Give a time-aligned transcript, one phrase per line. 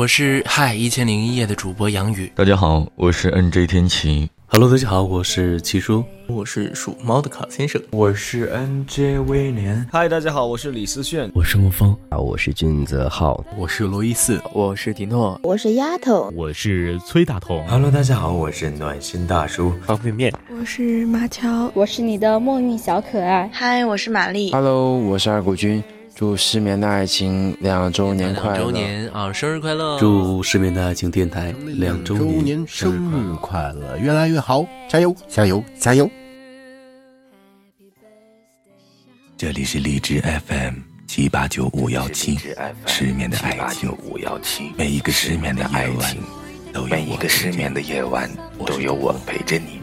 [0.00, 2.32] 我是嗨一千零一夜的主播杨宇。
[2.34, 4.26] 大家好，我是 NJ 天晴。
[4.46, 9.86] Hello，大家好，我是七叔，我是属猫的卡先生，我是 NJ 威廉。
[9.92, 17.62] 嗨，大家好，我是李思炫，我是沐风啊，我是俊泽浩，我是罗伊斯，我是迪诺，我是丫头，我是崔大同。
[17.68, 23.50] Hello，大家好，我是暖心大叔方便面，我是马乔，我是你的梦韵小可爱。
[23.52, 24.50] 嗨，我是玛丽。
[24.50, 25.84] Hello，我是二谷君。
[26.20, 28.56] 祝失眠的爱情两周年快乐！
[28.56, 29.98] 两周年啊，生日快乐！
[29.98, 36.10] 祝失眠的爱情电台两周年生日快乐，越来越好，加油，加油，加油！
[39.38, 40.74] 这里是荔枝 FM
[41.06, 42.38] 七八九五幺七，
[42.84, 46.16] 失眠的爱情五幺七，每一个失眠的夜晚，
[46.90, 48.30] 每一个失眠的夜晚
[48.66, 49.80] 都有我陪着你。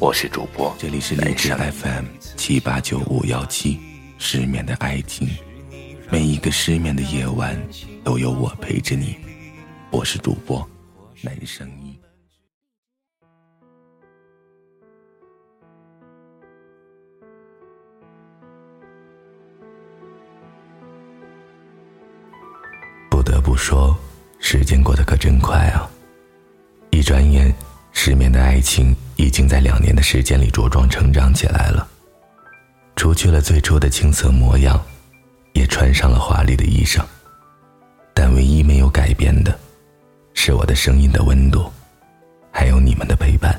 [0.00, 3.78] 我是主播，这里是荔枝 FM 七八九五幺七，
[4.18, 5.28] 失眠的爱情。
[6.08, 7.60] 每一个失眠的夜晚，
[8.04, 9.16] 都有我陪着你。
[9.90, 10.64] 我是主播
[11.20, 11.98] 男声音。
[23.10, 23.96] 不得不说，
[24.38, 25.90] 时间过得可真快啊！
[26.90, 27.52] 一转眼，
[27.90, 31.88] 失眠的爱情已经在两年的时间里茁壮成长起来了。
[32.94, 34.80] 除去了最初的青涩模样。
[35.66, 37.02] 穿上了华丽的衣裳，
[38.14, 39.58] 但唯一没有改变的，
[40.34, 41.70] 是我的声音的温度，
[42.50, 43.58] 还有你们的陪伴。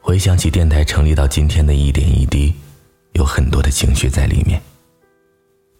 [0.00, 2.54] 回想起电台成立到今天的一点一滴，
[3.12, 4.60] 有很多的情绪在里面。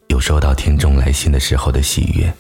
[0.09, 2.33] 有收到听众来信的时候的喜悦，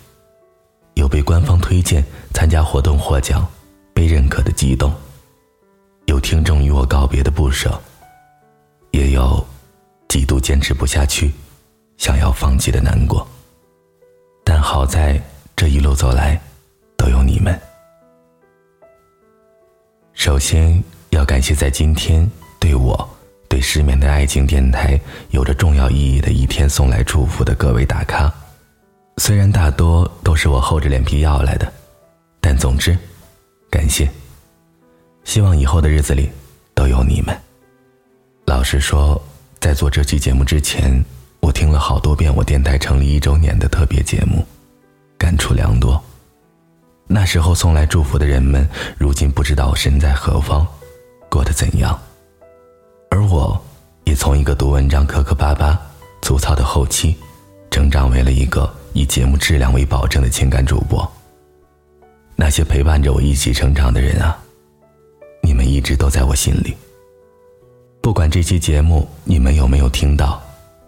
[0.95, 3.47] 有被官方推荐参加活动获奖、
[3.93, 4.93] 被认可的激动，
[6.07, 7.81] 有听众与我告别的不舍，
[8.93, 9.47] 也有
[10.09, 11.31] 几度坚持不下去。
[11.97, 13.27] 想要放弃的难过，
[14.45, 15.21] 但好在
[15.55, 16.41] 这一路走来，
[16.97, 17.59] 都有你们。
[20.13, 23.09] 首先要感谢在今天对我、
[23.49, 28.33] 对失眠的爱情电台有着重要意义的一天送来祝福的各位大咖，
[29.17, 31.73] 虽然大多都是我厚着脸皮要来的，
[32.41, 32.97] 但总之，
[33.71, 34.09] 感谢。
[35.25, 36.31] 希望以后的日子里
[36.75, 37.37] 都有你们。
[38.45, 39.21] 老实说，
[39.59, 41.05] 在做这期节目之前。
[41.47, 44.45] 我听了好多遍我电台成立一周年的特别节目，
[45.17, 46.03] 感触良多。
[47.07, 48.69] 那时候送来祝福的人们，
[48.99, 50.67] 如今不知道身在何方，
[51.31, 51.97] 过得怎样。
[53.13, 53.65] 而我，
[54.03, 55.81] 也从一个读文章磕磕巴巴、
[56.21, 57.15] 粗糙的后期，
[57.71, 61.09] 成长为了一个以节目质量为保证的情感主播。
[62.35, 64.37] 那些陪伴着我一起成长的人啊，
[65.45, 66.75] 你们一直都在我心里。
[68.01, 70.43] 不管这期节目你们有没有听到。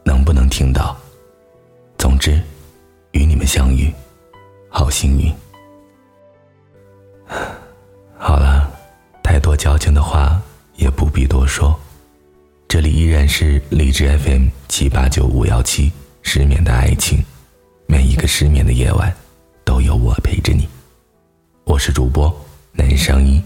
[0.09, 0.97] 能不能听到？
[1.99, 2.41] 总之，
[3.13, 3.93] 与你们相遇，
[4.71, 5.31] 好幸运。
[8.17, 8.73] 好了，
[9.23, 10.41] 太多矫情的话
[10.77, 11.79] 也不必多说。
[12.67, 15.93] 这里依然是荔枝 FM 七八九五幺七，
[16.23, 17.23] 失眠的爱情，
[17.87, 19.15] 每一个失眠的夜晚，
[19.63, 20.67] 都有我陪着你。
[21.65, 22.35] 我是主播
[22.73, 23.45] 男声音。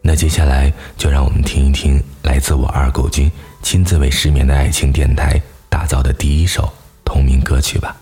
[0.00, 3.28] 那接下来就让我们听一听来自我二狗君。
[3.60, 6.72] 亲自为失眠的爱情电台打造的第一首
[7.04, 7.96] 同名歌曲吧。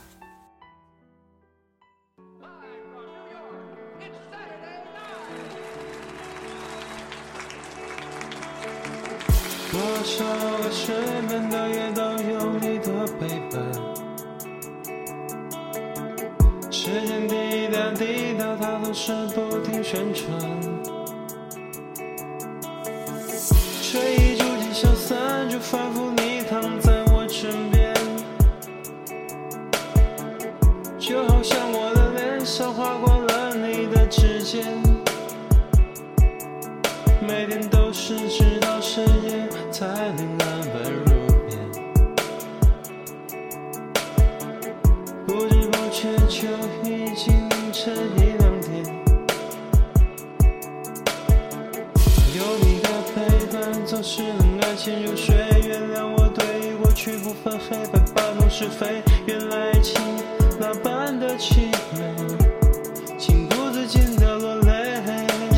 [9.73, 10.93] 多少个失
[11.29, 13.61] 眠的夜都有你的陪伴，
[16.71, 20.25] 时间滴答滴答，它总是不停旋转，
[23.83, 24.37] 却已。
[24.77, 26.06] 消散，就仿佛
[34.19, 34.65] 时间。
[37.21, 40.75] 每天都是直到深夜才能安稳
[41.05, 41.11] 入
[41.45, 41.51] 眠，
[45.27, 46.49] 不知不觉就
[46.89, 48.73] 已经凌晨一两点。
[52.35, 53.15] 有你的陪
[53.53, 54.23] 伴，总是。
[54.23, 59.03] 能安心入睡，原谅我对过去不分黑白，把弄是非。
[59.27, 60.01] 原来爱情
[60.59, 62.46] 那般的凄美，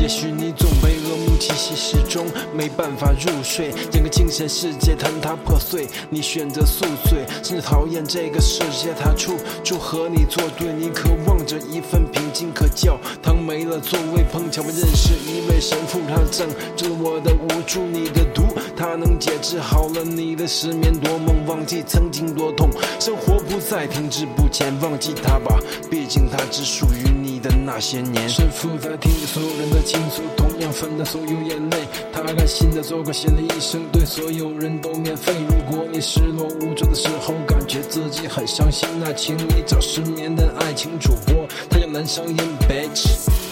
[0.09, 5.87] 也许你总被噩梦气息，始终没办法入睡，整个精神世界坍塌破碎。
[6.09, 10.73] 你选择宿醉，甚至讨厌这个世界，他处处和你作对。
[10.73, 14.23] 你渴望着一份平静，可教堂没了座位。
[14.33, 18.41] 碰巧我认识一位神父，他正治我的无助，你的毒。
[18.75, 22.67] 他能解治好了你的失眠多梦，忘记曾经多痛，
[22.99, 27.28] 生活不再停滞不前，忘记他吧，毕竟他只属于你。
[27.39, 28.27] 的那些年。
[28.29, 31.77] 是负在听着所有人的倾诉，同样分担所有眼泪。
[32.13, 35.33] 他甘心的做个心理医生，对所有人都免费。
[35.47, 42.37] 如果你失落无助的时候，感觉自己很伤心，那请你找失眠的爱情主播，他叫男声音
[42.67, 43.48] bitch。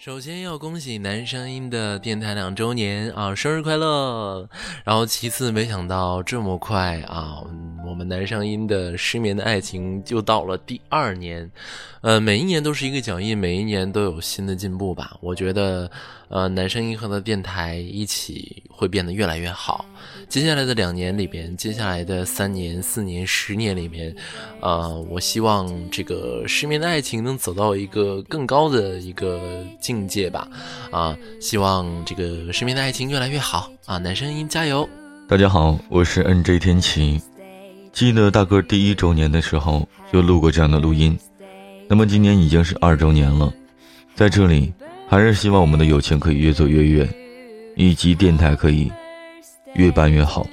[0.00, 4.48] 首先要恭喜男声音的电台两周年啊，生日快乐！
[4.84, 7.42] 然后其次，没想到这么快啊，
[8.08, 11.50] 男声音的失眠的爱情就到了第二年。
[12.00, 15.16] 呃，每一年都是一个脚印，每一年都有新的进步吧。
[15.20, 15.90] 我觉得，
[16.28, 19.84] 呃，男生银河的电台一起会变得越来越好。
[20.28, 24.14] 接下来的两年里边，接下来的三年、四年、十年里面，
[24.60, 30.48] 呃，我希望这个失眠的爱情能走到一个更高的一个境界吧。
[30.90, 33.98] 啊，希望这个失眠的爱情越来越好啊！
[33.98, 34.88] 男生音加油！
[35.28, 37.20] 大家好，我是 NJ 天晴。
[37.98, 41.18] 记得大哥第一周年的时候就录过这样的录音。
[41.88, 43.52] 那么今年已经是二周年了，
[44.14, 44.72] 在这里
[45.08, 47.08] 还是希望我们的友情可以越走越远，
[47.74, 48.88] 以及电台可以
[49.74, 50.46] 越办越好。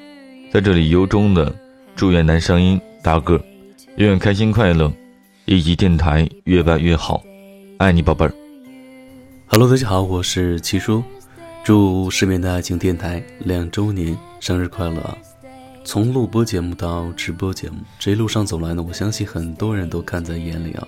[0.51, 1.55] 在这里由衷的
[1.95, 3.39] 祝愿男声音大个
[3.97, 4.91] 永远开心快乐，
[5.45, 7.23] 以及电台越办越好，
[7.77, 8.33] 爱你宝贝儿。
[9.45, 11.03] Hello，大家好，我是七叔，
[11.63, 15.15] 祝失眠的爱情电台两周年生日快乐！
[15.85, 20.87] 从录播节目到直播节目，这一路上走来呢，我相信很多人都看在眼里啊。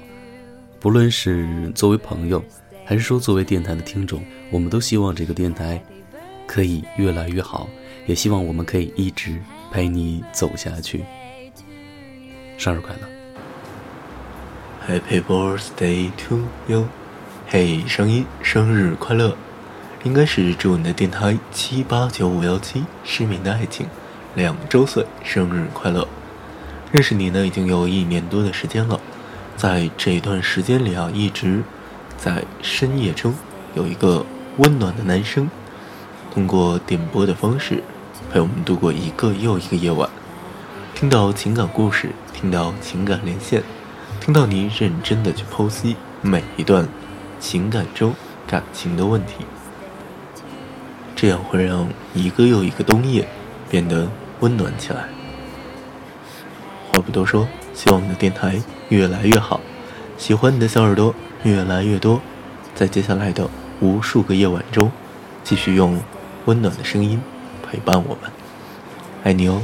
[0.80, 2.44] 不论是作为朋友，
[2.84, 5.80] 还是说作为电台的听众，我们都希望这个电台
[6.48, 7.70] 可以越来越好，
[8.08, 9.40] 也希望我们可以一直
[9.72, 11.06] 陪你走下去。
[12.58, 16.88] 生日快乐！Happy birthday to you！
[17.48, 19.38] 嘿，声音生日快乐！
[20.04, 23.86] 应该是祝你的电台七八九五幺七失眠的爱情
[24.38, 26.08] 两周岁生日快乐！
[26.92, 29.00] 认识你呢，已经有一年多的时间了。
[29.56, 31.64] 在这段时间里啊，一直
[32.20, 33.34] 在深夜中
[33.74, 34.24] 有一个
[34.58, 35.50] 温暖的男生，
[36.32, 37.82] 通过点播的方式
[38.32, 40.08] 陪我们度过一个又一个夜晚。
[40.94, 43.64] 听到情感故事，听到情感连线，
[44.22, 46.88] 听到你认真的去剖析每一段
[47.40, 48.14] 情感中
[48.46, 49.48] 感情的问题，
[51.16, 53.28] 这样会让一个又一个冬夜
[53.68, 54.08] 变得
[54.40, 55.06] 温暖起来。
[56.92, 57.48] 话不多说。
[57.74, 59.62] 希望你的电台越来越好，
[60.18, 61.14] 喜欢你的小耳朵
[61.44, 62.20] 越来越多，
[62.74, 63.48] 在接下来的
[63.80, 64.92] 无数个夜晚中，
[65.44, 66.00] 继续用
[66.46, 67.22] 温暖的声音
[67.62, 68.32] 陪伴我们，
[69.24, 69.62] 爱你哦！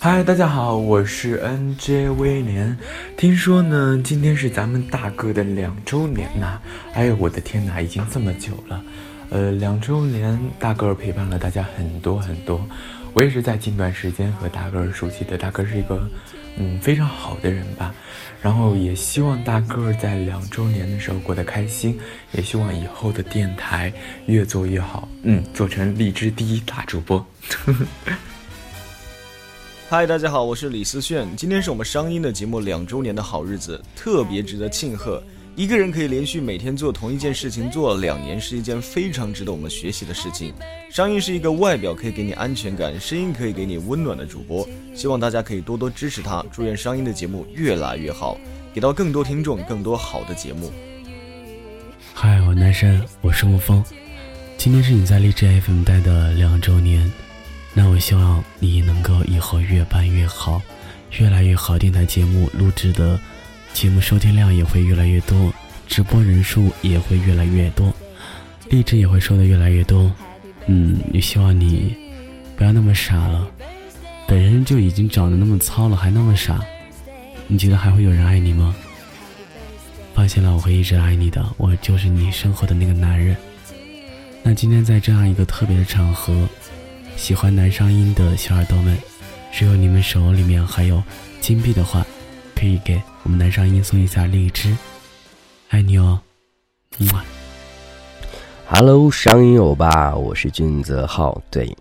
[0.00, 2.76] 嗨，大家好，我是 NJ 威廉。
[3.16, 6.58] 听说呢，今天是咱们大哥的两周年呐！
[6.92, 8.82] 哎呦，我的天哪，已经这么久了。
[9.30, 12.60] 呃，两周年，大哥陪伴了大家很多很多。
[13.12, 16.08] 我也是在近段时间和大哥熟悉的，大哥是一个。
[16.56, 17.94] 嗯，非常好的人吧，
[18.42, 21.98] 然后也希望大个在两周年的时候过得开心，
[22.32, 23.90] 也希望以后的电台
[24.26, 27.24] 越做越好，嗯，做成荔枝第一大主播。
[29.88, 35.22] 嗨，大家好，我是李思炫，今天是我们商音的节目两周年的好日子，特别值得庆贺。
[35.56, 40.54] 一个人可以连续每天做同一件事情做两年，是一件非常值得我们学习的事情。
[40.90, 44.66] 商音是一个外表可以给你安全感，声音可以给你温暖的主播。
[44.94, 48.38] 希望大家可以多多支持他，祝愿商音的节目越来越好，
[48.72, 50.72] 给到更多听众更多好的节目。
[52.14, 53.84] 嗨，我男神，我是沐风。
[54.56, 57.12] 今天是你在荔枝 FM 待的两周年，
[57.74, 60.62] 那我希望你能够以后越办越好，
[61.18, 61.78] 越来越好。
[61.78, 63.20] 电台节目录制的。
[63.72, 65.52] 节目收听量也会越来越多，
[65.86, 67.92] 直播人数也会越来越多，
[68.68, 70.12] 荔枝也会收的越来越多。
[70.66, 71.96] 嗯，也希望你
[72.56, 73.48] 不要那么傻了，
[74.28, 76.60] 本人就已经长得那么糙了，还那么傻，
[77.46, 78.74] 你觉得还会有人爱你吗？
[80.14, 83.34] 放心了，我会一直爱你的，我就是你身后的那个男人。
[84.42, 86.46] 那今天在这样一个特别的场合，
[87.16, 88.98] 喜欢男声音的小耳朵们，
[89.50, 91.02] 只有你们手里面还有
[91.40, 92.06] 金币的话，
[92.60, 93.00] 可以给。
[93.22, 94.76] 我们男上音送一下荔枝，
[95.70, 96.20] 爱你哦，
[96.98, 97.24] 么。
[98.68, 101.74] Hello，商音欧巴，我是俊泽浩，对，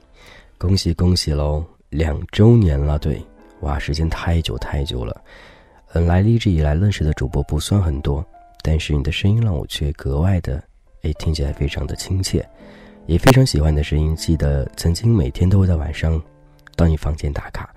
[0.58, 3.22] 恭喜恭喜喽，两周年了，对，
[3.60, 5.22] 哇，时间太久太久了。
[5.92, 8.26] 嗯，来荔枝以来认识的主播不算很多，
[8.64, 10.64] 但是你的声音让我却格外的，
[11.02, 12.48] 哎，听起来非常的亲切，
[13.06, 14.16] 也非常喜欢你的声音。
[14.16, 16.22] 记得曾经每天都会在晚上
[16.78, 17.70] 到你房间打卡。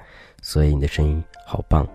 [0.44, 1.86] 所以你的声音好棒。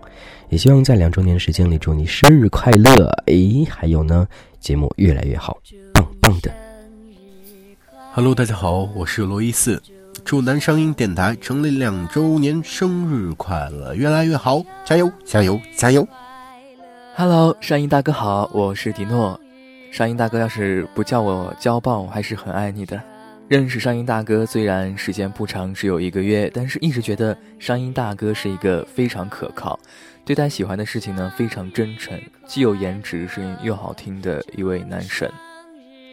[0.50, 3.10] 也希望在两周年的时间里，祝你生日快乐！
[3.26, 4.24] 诶，还有呢，
[4.60, 5.58] 节目越来越好，
[5.92, 6.50] 棒棒的。
[8.12, 9.82] Hello，大家好，我是罗伊四，
[10.24, 16.06] 祝南商音电台成立两周年生日快乐，越来越好，加油，加油，加油
[17.16, 19.38] ！Hello，上音大哥好，我是迪诺。
[19.90, 23.02] 上音大哥要是不叫我骄暴，还是很爱你的。
[23.48, 29.80] 认识上音大哥虽然时间不长，只有一个月，但是一直觉得上音大哥是一个非常可靠，
[30.22, 35.32] 对待喜欢的事情呢非常真诚，既有颜值，声音又好听的一位男神。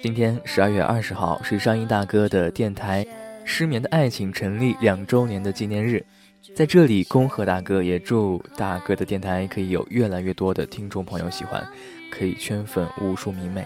[0.02, 3.04] 今天十二月二十号是上音大哥的电台
[3.44, 6.06] 《失眠的爱情》成立两周年的纪念日，
[6.56, 11.62] 在这里恭贺大哥，也祝大哥的电台可以有越来越多的听众朋友喜欢，
[12.10, 13.62] 可以圈粉无数迷妹。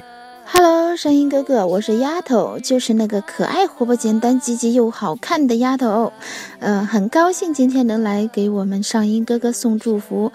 [0.89, 6.11] Hello，声音哥哥，我是丫头，就是那个可爱、活泼、简单、积极又好看的丫头。
[6.57, 10.31] 呃，很高兴今天能来给我们上音哥哥送祝福。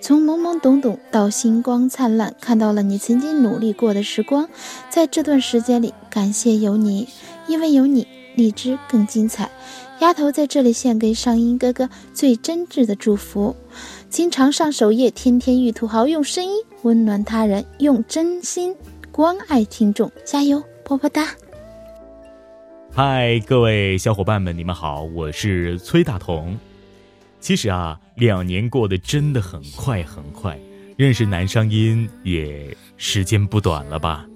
[0.00, 4.48] 从懵懵懂懂到星光灿烂，看到了你曾经努力过的时光。
[4.90, 7.06] 在这段时间里，感谢有你，
[7.46, 9.52] 因为有你，荔枝更精彩。
[10.00, 13.54] 丫头在这里献给上音哥哥最真挚的祝福，
[14.10, 18.74] 经常上首页，天天遇土豪，用声音温暖他人，用真心。
[19.12, 21.26] 关爱听众，加油，么么哒！
[22.94, 26.58] 嗨，各位小伙伴们，你们好，我是崔大同。
[27.38, 30.58] 其实啊，两年过得真的很快很快，
[30.96, 34.26] 认识男声音也时间不短了吧？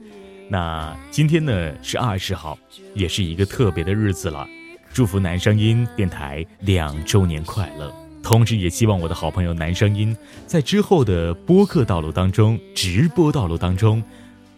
[0.51, 2.59] 那今天呢是二十号，
[2.93, 4.47] 也是一个特别的日子了，
[4.93, 7.91] 祝福男声音电台两周年快乐！
[8.23, 10.15] 同时也希望我的好朋友男声音
[10.47, 14.03] 在之后的播客道路当中、直播道路当中。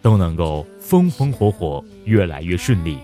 [0.01, 2.97] 都能够风风火火，越来越顺利。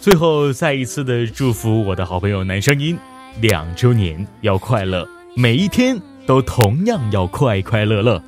[0.00, 2.96] 最后再一次的祝福我的好朋友男声音，
[3.40, 8.22] 两周年要快乐，每一天都同样要快快乐乐。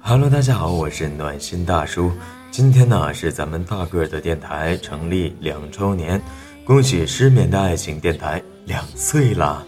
[0.00, 2.10] Hello，大家好，我是暖心大叔。
[2.50, 6.20] 今天呢是咱们大个的电台成立两周年，
[6.64, 9.64] 恭喜失眠的爱情电台两岁啦！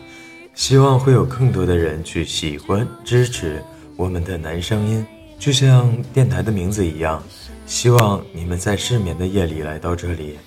[0.55, 3.63] 希望会有更多的人去喜欢支持
[3.97, 5.05] 我们的男声音，
[5.39, 7.23] 就像电台的名字一样。
[7.66, 10.38] 希望你们在失眠的夜里来到这里，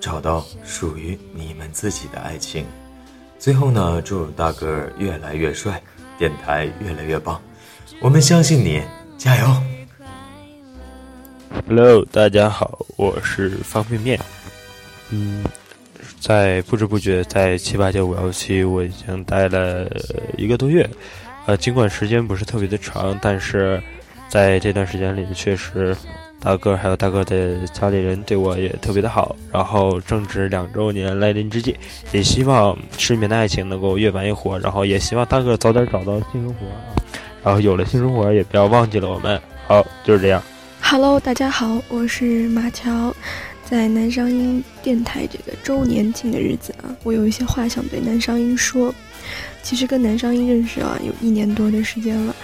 [0.00, 2.64] 找到属于你们自己的爱情。
[3.38, 5.80] 最后呢，祝大哥越来越帅，
[6.18, 7.40] 电台越来越棒。
[8.00, 8.82] 我们相信你，
[9.18, 9.46] 加油
[11.66, 14.18] ！Hello，大家好，我是方便面。
[15.10, 15.44] 嗯，
[16.18, 19.86] 在不知不觉，在七八九五幺七，我已经待了
[20.38, 20.88] 一个多月。
[21.46, 23.82] 呃，尽管时间不是特别的长，但是
[24.28, 25.94] 在这段时间里，确实。
[26.44, 31.74] 大哥还有大哥的家里人对我也特别的好，然后正值两周年来临之际，
[32.12, 36.76] 也希望失眠的爱情能够越办越火，然后也希望大哥早点找到新生活啊，
[37.42, 39.40] 然后有了新生活也不要忘记了我们。
[39.66, 40.42] 好，就是这样。
[40.82, 43.16] Hello，大家好，我是马乔，
[43.64, 48.94] 在南商音电台这个周年庆的日子啊，我有一些话想对南商音说。
[49.62, 52.36] 其实跟南商音认识啊，有一年多的时间了，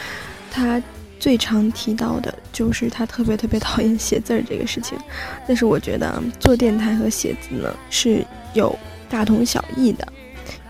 [0.51, 0.83] 他。
[1.21, 4.99] 最常提到的就是他特别特别讨厌写字儿这个事情，
[5.47, 8.25] 但是我觉得做电台和写字呢是
[8.55, 8.77] 有
[9.09, 10.09] 大同小异的，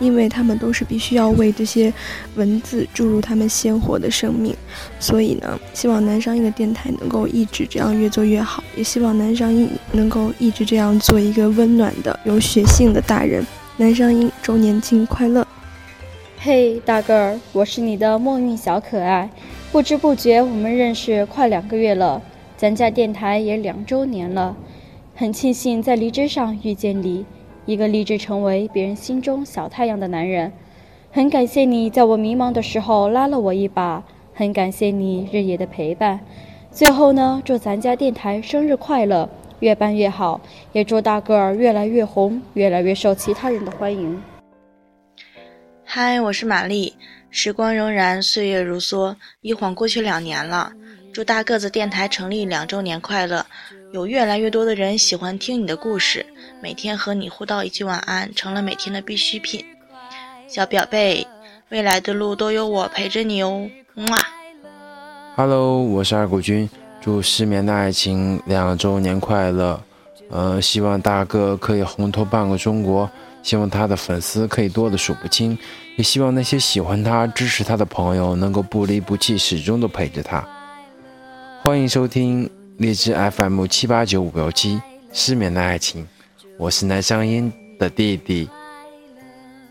[0.01, 1.93] 因为他们都是必须要为这些
[2.35, 4.55] 文字注入他们鲜活的生命，
[4.99, 13.47] 所以呢，希望南商音的电台能够一直这样越做越好，也希望南商音能够一直这样做一个温暖的有血性的大人。
[13.77, 15.47] 南商音周年庆快乐！
[16.39, 19.31] 嘿，大个儿，我是你的梦韵小可爱。
[19.73, 22.21] 不知不觉，我们认识快两个月了，
[22.57, 24.57] 咱家电台也两周年了。
[25.15, 27.25] 很庆幸在离职上遇见你，
[27.67, 30.53] 一个立志成为别人心中小太阳的男人。
[31.13, 34.03] 很感谢你在我迷茫的时候拉了我一把，
[34.35, 36.19] 很感谢你日夜的陪伴。
[36.73, 39.29] 最后呢，祝咱家电台生日快乐，
[39.61, 40.41] 越办越好，
[40.73, 44.21] 也祝大个儿越来越红，越来越受其他人的欢迎。
[45.85, 46.95] 嗨，我是玛丽。
[47.33, 50.73] 时光荏苒，岁月如梭，一晃过去两年了。
[51.13, 53.47] 祝大个子电台成立两周年快乐！
[53.93, 56.27] 有越来越多的人喜欢听你的故事，
[56.61, 59.65] 每天和你互道一句晚安，成了每天的必需品。
[60.49, 61.25] 小表贝，
[61.69, 63.69] 未来的路都有我陪着你哦。
[63.95, 64.19] 哇
[65.37, 66.69] ！Hello，我是二谷君，
[67.01, 69.81] 祝失眠的爱情两周年快乐。
[70.31, 73.09] 呃，希望大哥可以红透半个中国。
[73.43, 75.59] 希望他的粉丝可以多的数不清，
[75.97, 80.47] 也希望那些喜欢他、支持他的朋友能够不离不弃，始终都陪着他。
[81.63, 84.77] 欢迎收听荔枝 FM 七八九五幺七
[85.13, 86.03] 《失眠的爱情》，
[86.59, 88.49] 我是南商音的弟弟。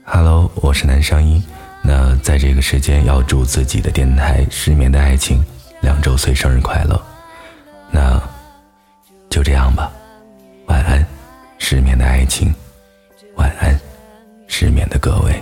[0.03, 1.43] Hello，我是南商音，
[1.83, 5.37] 那在这个时间要祝自己的电台《失眠的爱情》
[5.81, 6.99] 两周岁生日快乐。
[7.91, 8.21] 那
[9.29, 9.91] 就这样吧，
[10.65, 11.05] 晚安，
[11.57, 12.53] 失眠的爱情，
[13.39, 13.79] 晚安，
[14.47, 15.41] 失眠的各位。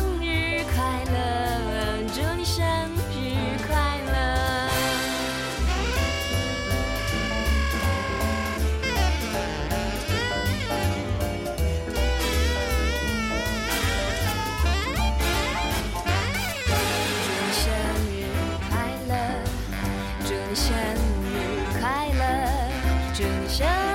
[23.21, 23.90] 愿你生。